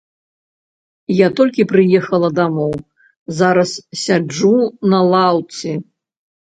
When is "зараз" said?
3.41-3.69